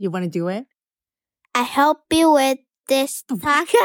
[0.00, 0.64] You want to do it?
[1.54, 2.56] I help you with
[2.88, 3.76] this oh taco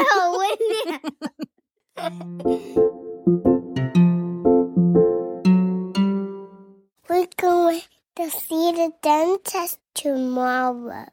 [7.06, 7.82] We're going
[8.16, 11.04] to see the dentist tomorrow.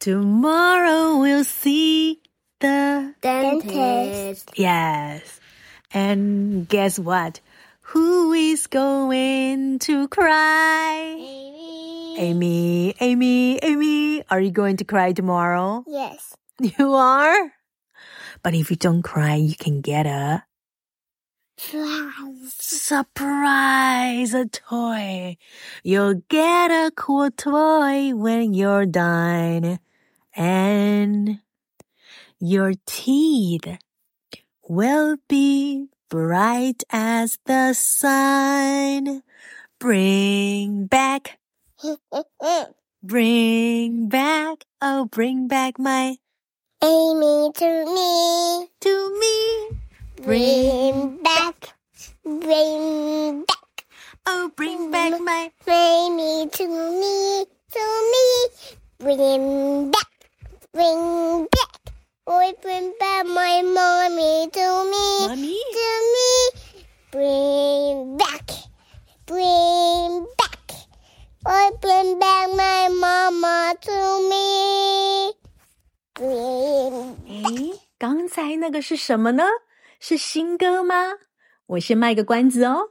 [0.00, 2.22] Tomorrow we'll see
[2.60, 4.52] the Dentist.
[4.56, 5.38] Yes.
[5.92, 7.40] And guess what?
[7.92, 11.57] Who is going to cry?
[12.18, 15.84] Amy, Amy, Amy, are you going to cry tomorrow?
[15.86, 16.34] Yes.
[16.58, 17.52] You are?
[18.42, 20.42] But if you don't cry, you can get a
[21.56, 22.54] Flies.
[22.58, 25.36] surprise, a toy.
[25.84, 29.78] You'll get a cool toy when you're done.
[30.34, 31.38] And
[32.40, 33.78] your teeth
[34.68, 39.22] will be bright as the sun.
[39.78, 41.38] Bring back,
[43.02, 46.16] bring back, oh, bring back my,
[46.82, 48.68] Amy to me.
[48.80, 49.78] to me.
[50.22, 51.74] Bring back.
[52.24, 53.84] Bring back.
[54.26, 57.46] Oh, bring back my, Amy to me.
[57.70, 58.76] To me.
[58.98, 59.67] Bring
[71.80, 75.32] Bring back my mama to me.
[76.14, 79.44] Bring 诶，刚才那个是什么呢？
[80.00, 81.14] 是新歌吗？
[81.66, 82.90] 我先卖个关子哦。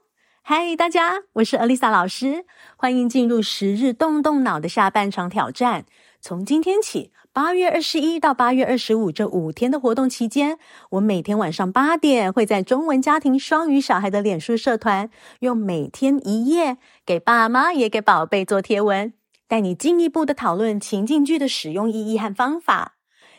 [0.49, 2.45] 嗨，大家，我是 Alisa 老师，
[2.77, 5.83] 欢迎进入十日动动脑的下半场挑战。
[6.21, 10.57] 从今天起，八月二十一到八月二十五这五天的活动期间，
[10.91, 15.09] 我每天晚上八点会在中文家庭双语小孩的脸书社团，
[15.41, 19.11] 用每天一页给爸妈也给宝贝做贴文，
[19.49, 22.93] 带你进一步的讨论情境剧的使用意义和方法。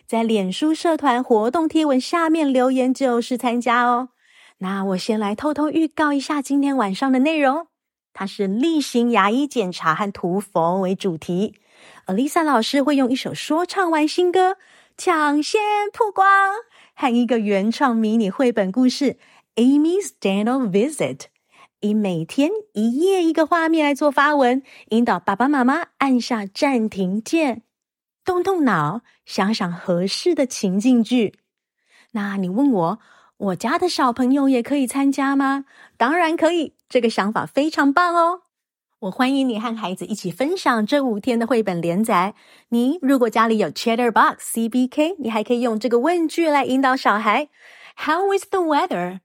[0.06, 4.10] 在脸书社团活动贴文下面留言就是参加哦。
[4.58, 7.68] 那我先来偷偷预告一下今天晚上的内容，
[8.12, 11.54] 它是例行牙医检查和涂氟为主题。
[12.06, 14.56] Alisa 老师会用一首说唱完新歌
[14.96, 15.60] 抢先
[15.92, 16.26] 曝光，
[16.96, 19.12] 和一个原创迷你绘本故事
[19.54, 21.16] 《Amy's Dental Visit》，
[21.78, 27.62] 以每天一页一个画面来做发文，引导爸爸妈妈按下暂停键。
[28.24, 31.38] 动动脑，想想合适的情境剧。
[32.10, 32.98] 那你问我，
[33.38, 35.64] 我家的小朋友也可以参加吗？
[35.96, 38.42] 当然可以，这个想法非常棒哦。
[39.02, 42.34] 我欢迎你和孩子一起分享这五天的绘本连载。
[42.70, 47.48] 你如果家里有 Chatterbox CBK，你还可以用这个问句来引导小孩
[47.96, 49.20] ：How is the weather?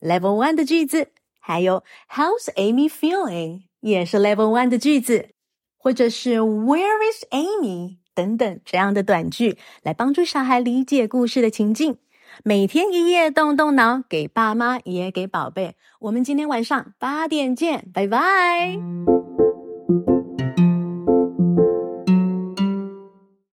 [0.00, 3.64] Level One 的句子，还有 How's Amy feeling？
[3.80, 5.28] 也是 Level One 的句子，
[5.76, 7.98] 或者是 Where is Amy？
[8.14, 11.98] 等等这样的短句，来帮助小孩理解故事的情境。
[12.44, 15.76] 每天一夜，动动脑，给爸妈也给宝贝。
[16.00, 19.09] 我们今天晚上八点见，拜拜。